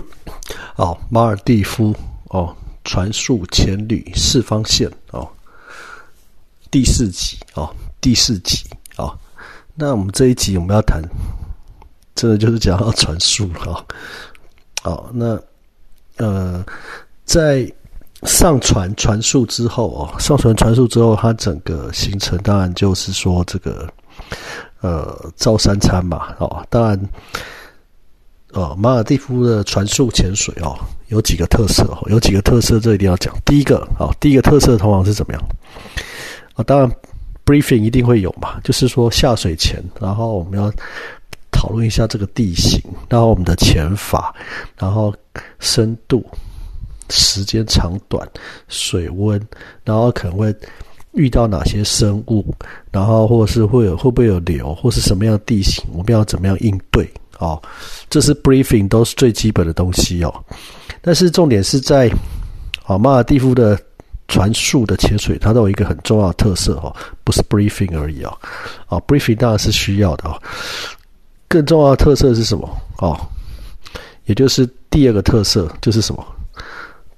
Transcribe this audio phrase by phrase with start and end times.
[0.76, 1.94] 哦，马尔蒂夫
[2.28, 5.28] 哦，传速前旅四方线哦，
[6.70, 8.64] 第四集哦，第四集
[8.96, 9.16] 哦。
[9.74, 11.02] 那我们这一集我们要谈，
[12.14, 13.84] 真的就是讲到传速了哦。
[14.82, 15.38] 好，那
[16.16, 16.64] 呃，
[17.24, 17.70] 在
[18.22, 23.88] 上传传速之后哦，上传传速之后，它整个行程当然就是说这个
[24.80, 26.98] 呃，照三餐嘛哦，当然。
[28.56, 30.74] 哦，马尔蒂夫的船速潜水哦，
[31.08, 33.34] 有几个特色哦，有几个特色，这一定要讲。
[33.44, 35.42] 第一个哦，第一个特色的通常是怎么样？
[36.54, 36.90] 啊，当然
[37.44, 40.72] ，briefing 一定会有嘛，就是说下水前，然后我们要
[41.50, 44.34] 讨论一下这个地形，然后我们的潜法，
[44.78, 45.14] 然后
[45.60, 46.24] 深度、
[47.10, 48.26] 时间长短、
[48.68, 49.38] 水温，
[49.84, 50.54] 然后可能会
[51.12, 52.54] 遇到哪些生物，
[52.90, 57.06] 然后或者是会有会不会有流，或是什么样的地形，我们要怎么样应对？
[57.38, 57.60] 哦，
[58.10, 60.44] 这是 briefing 都是最基本的东西哦。
[61.00, 62.10] 但是重点是在，
[62.86, 63.78] 哦，马尔蒂夫的
[64.28, 68.38] 传速的潜水，它都有一个很重要的特色哦，不是 briefing 而已哦。
[68.88, 70.40] 哦，briefing 当然是需要的哦。
[71.48, 72.68] 更重要的特色是什么？
[72.98, 73.16] 哦，
[74.24, 76.26] 也就是第二个特色就是什么？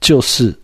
[0.00, 0.55] 就是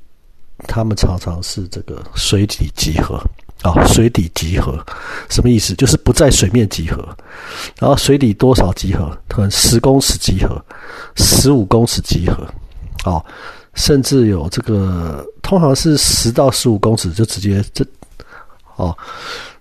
[0.69, 3.19] 他们常常是这个水体集合。
[3.65, 4.79] 啊，水底集合
[5.31, 5.75] 什么意思？
[5.77, 7.03] 就是不在水面集合，
[7.81, 9.11] 然后水底多少集合？
[9.27, 10.62] 可能十公尺集合，
[11.17, 12.47] 十五公尺集合，
[13.07, 13.25] 哦，
[13.73, 17.83] 甚至有这个，通常是十到十五公尺就直接这，
[18.77, 18.95] 哦，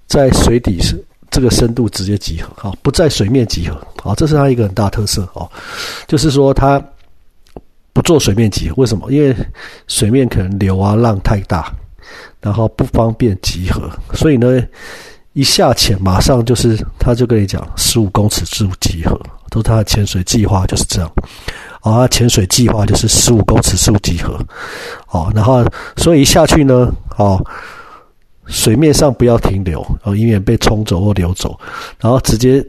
[0.05, 5.49] 在水底是这个深度直接集合，好，不在水面集合，好，这是它一个很大特色哦，
[6.09, 6.77] 就是说它
[7.93, 9.09] 不做水面集合，为什么？
[9.09, 9.33] 因为
[9.87, 11.73] 水面可能流啊浪太大。
[12.41, 14.61] 然后不方便集合，所以呢，
[15.33, 19.19] 一下潜马上就是，他就跟你讲十五公尺自集合，
[19.49, 21.09] 都是他的潜水计划就是这样。
[21.81, 24.37] 哦，他潜水计划就是十五公尺自集合。
[25.09, 25.65] 哦，然后
[25.97, 27.43] 所以一下去呢，哦，
[28.45, 31.57] 水面上不要停留，哦，以免被冲走或流走，
[31.99, 32.65] 然后直接，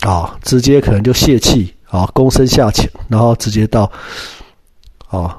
[0.00, 3.90] 啊，直接可能就泄气，啊，躬身下潜，然后直接到，
[5.06, 5.38] 啊。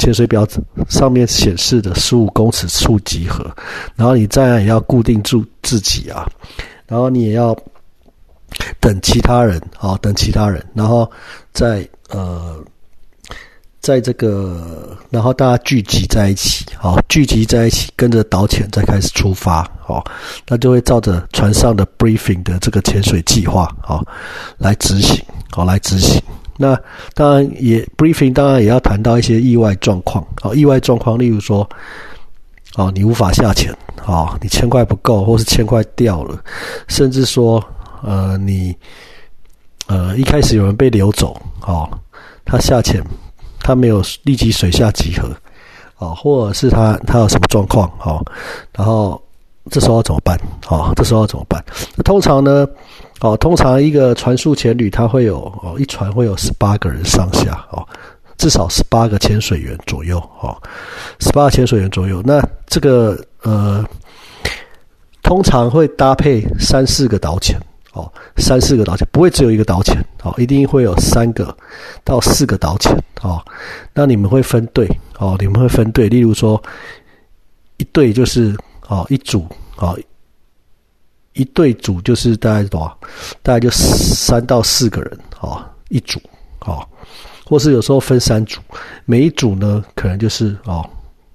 [0.00, 0.48] 潜水表
[0.88, 3.54] 上面显示的十五公尺处集合，
[3.94, 6.26] 然后你再也要固定住自己啊，
[6.86, 7.54] 然后你也要
[8.80, 11.08] 等其他人啊，等其他人，然后
[11.52, 12.56] 在呃，
[13.80, 20.02] 在这个，然后大家聚集在一起，好，聚集在一起，跟着导潜再开始出发，好，
[20.48, 24.02] 那就会照着船上的 briefing 的这个潜水计划，好，
[24.56, 26.18] 来执行，好，来执行。
[26.62, 26.78] 那
[27.14, 30.22] 当然也 briefing，当然也要谈到一些意外状况。
[30.42, 31.66] 啊，意外状况，例如说，
[32.76, 36.38] 哦，你无法下潜哦，你铅块不够，或是铅块掉了，
[36.86, 37.64] 甚至说，
[38.02, 38.76] 呃，你，
[39.86, 41.34] 呃，一开始有人被流走
[41.66, 41.88] 哦，
[42.44, 43.02] 他下潜，
[43.60, 45.34] 他没有立即水下集合
[45.96, 48.22] 哦，或者是他他有什么状况哦，
[48.76, 49.18] 然后
[49.70, 50.38] 这时候要怎么办
[50.68, 50.92] 啊？
[50.96, 51.62] 这时候要怎么办？
[52.04, 52.66] 通常呢？
[53.20, 57.86] 哦，通常一个船速潜旅，它会有哦，一船会有十八个人上下哦，
[58.38, 60.56] 至少十八个潜水员左右哦，
[61.18, 62.22] 十八个潜水员左右。
[62.24, 63.84] 那这个呃，
[65.22, 67.60] 通常会搭配三四个导潜
[67.92, 71.54] 哦，三四个导潜不会只有一个导潜哦，一定会有三个
[72.02, 73.38] 到四个导潜哦。
[73.92, 74.88] 那你们会分队
[75.18, 76.60] 哦，你们会分队，例如说
[77.76, 78.56] 一队就是
[78.90, 79.46] 哦一组
[79.76, 79.98] 哦。
[81.34, 82.98] 一对组就是大概多少？
[83.40, 86.20] 大概就三到四个人啊，一组
[86.58, 86.84] 啊，
[87.46, 88.60] 或是有时候分三组，
[89.04, 90.84] 每一组呢可能就是哦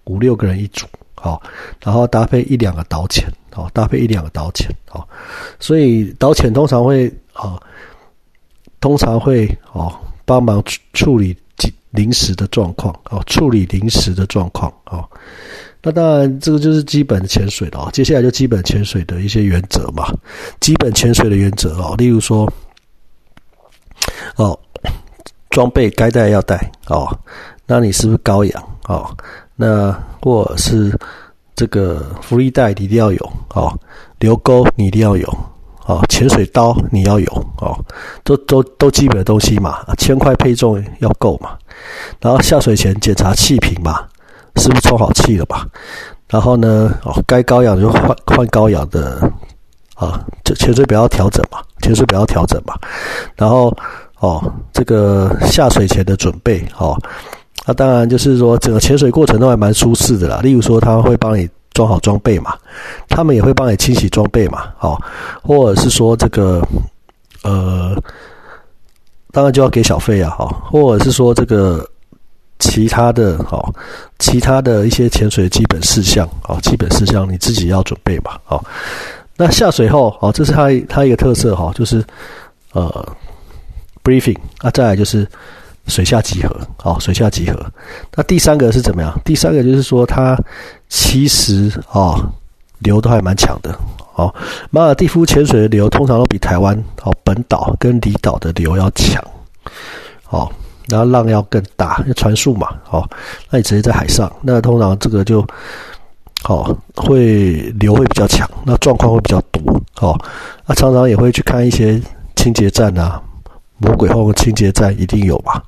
[0.04, 0.86] 五六个人一组
[1.16, 1.40] 啊，
[1.82, 5.08] 然后搭配一两个导潜哦，搭配一两个导潜哦，
[5.62, 7.58] 所以导潜通常会啊，
[8.82, 10.62] 通常会哦帮忙
[10.92, 11.36] 处理
[11.92, 15.10] 临时的状况哦，处理临时的状况哦。
[15.88, 17.92] 那当然，这个就是基本潜水了啊。
[17.94, 20.12] 接下来就基本潜水的一些原则嘛。
[20.60, 22.52] 基本潜水的原则哦，例如说，
[24.38, 24.60] 哦，
[25.52, 27.08] 装备该带要带哦。
[27.68, 29.16] 那你是不是高氧哦？
[29.56, 30.98] 那或者是
[31.56, 33.72] 这个浮力带你一定要有哦。
[34.18, 35.28] 流钩你一定要有
[35.86, 36.04] 哦。
[36.10, 37.78] 潜水刀你要有哦。
[38.24, 39.86] 都都都基本的东西嘛。
[40.00, 41.56] 铅块配重要够嘛。
[42.20, 44.04] 然后下水前检查气瓶嘛。
[44.58, 45.68] 是不是充好气了吧？
[46.28, 46.92] 然后呢？
[47.04, 49.32] 哦，该高氧就换换高氧的
[49.96, 52.74] 啊，这潜水表要调整嘛，潜水表要调整嘛。
[53.36, 53.72] 然后
[54.20, 54.44] 哦，
[54.74, 56.98] 这个下水前的准备哦，
[57.66, 60.40] 那当然就是说整个潜水过程都还蛮舒适的啦。
[60.42, 62.56] 例如说，他会帮你装好装备嘛，
[63.08, 65.00] 他们也会帮你清洗装备嘛，哦，
[65.44, 66.62] 或者是说这个
[67.44, 67.96] 呃，
[69.32, 71.88] 当然就要给小费啊，哈，或者是说这个
[72.60, 73.74] 其他的，哦，
[74.20, 78.64] 其他的一些潜水基本事项，啊，基本事项你自己要准备嘛，好。
[79.38, 82.02] 那下水后，哦，这是它它一个特色，哈，就是
[82.72, 83.06] 呃
[84.02, 85.28] ，briefing，啊，再来就是
[85.88, 87.60] 水下集合，好，水下集合。
[88.16, 89.14] 那第三个是怎么样？
[89.26, 90.40] 第三个就是说它
[90.88, 92.32] 其实啊
[92.80, 93.78] 流都还蛮强的。
[94.14, 94.34] 哦，
[94.72, 96.74] 马尔蒂夫潜水的流通常都比台湾
[97.04, 99.22] 哦本岛跟离岛的流要强，
[100.30, 100.50] 哦，
[100.88, 103.08] 然后浪要更大，因为船速嘛，哦，
[103.50, 105.46] 那你直接在海上，那通常这个就，
[106.48, 110.18] 哦，会流会比较强，那状况会比较多，哦，
[110.66, 112.02] 那常常也会去看一些
[112.36, 113.22] 清洁站啊，
[113.78, 115.62] 魔鬼号的清洁站一定有吧，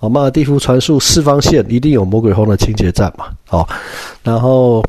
[0.00, 3.66] 哦，马尔蒂夫船速四方线一定有魔鬼号的清洁站嘛，哦，
[4.22, 4.84] 然后。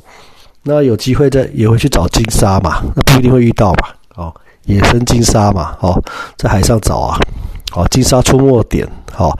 [0.67, 2.81] 那有机会在也会去找金沙嘛？
[2.95, 3.89] 那不一定会遇到嘛？
[4.15, 4.33] 哦，
[4.63, 5.77] 野生金沙嘛？
[5.79, 6.03] 哦，
[6.37, 7.19] 在海上找啊？
[7.75, 8.87] 哦，金沙出没点？
[9.17, 9.31] 哦，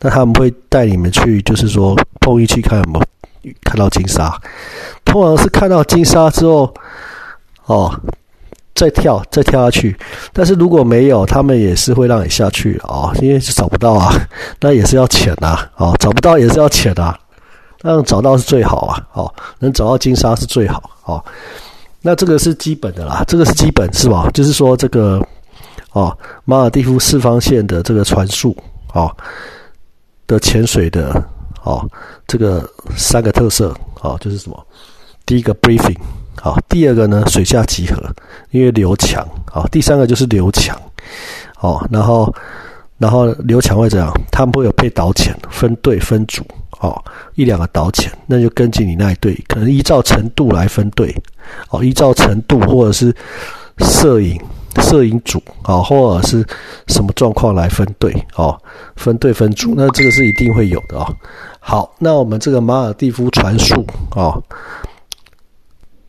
[0.00, 4.34] 那他们会带你们去，就是说碰运气看有没有看到金沙。
[5.04, 6.72] 通常是看到金沙之后，
[7.66, 8.00] 哦，
[8.74, 9.96] 再跳再跳下去。
[10.32, 14.14] 但是如果没有，他们也是会让你下去啊，因为是找不到啊，
[14.60, 15.70] 那也是要钱啊。
[15.76, 17.18] 哦，找不到也是要钱啊。
[17.82, 21.22] 那找到是最好啊，哦，能找到金沙是最好，哦，
[22.00, 24.30] 那这个是基本的啦，这个是基本是吧？
[24.32, 25.20] 就是说这个，
[25.92, 28.56] 哦，马尔蒂夫四方线的这个船速，
[28.94, 29.14] 哦，
[30.26, 31.22] 的潜水的，
[31.62, 31.88] 哦，
[32.26, 34.66] 这个三个特色，哦，就是什么？
[35.26, 35.98] 第一个 briefing，
[36.40, 38.02] 好，第二个呢水下集合，
[38.50, 40.80] 因为流强，好，第三个就是流强，
[41.60, 42.34] 哦，然后，
[42.98, 44.12] 然后流强会怎样？
[44.30, 46.44] 他们会有配导潜，分队分组。
[46.80, 47.00] 哦，
[47.36, 51.14] 一两个导潜，那就根据你那一队，可能依照程度来分队。
[51.70, 53.14] 哦，依照程度或者是
[53.78, 54.36] 摄影
[54.80, 56.46] 摄影组啊，或者是
[56.88, 58.12] 什么状况来分队。
[58.34, 58.56] 啊，
[58.96, 61.12] 分队分组，那这个是一定会有的啊。
[61.60, 64.40] 好，那我们这个马尔蒂夫传输啊，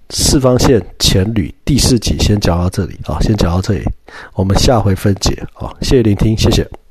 [0.09, 3.83] 四方线前旅第四集先讲到这里啊，先讲到这里，
[4.35, 5.43] 我们下回分解。
[5.55, 6.82] 啊，谢谢聆听，谢谢。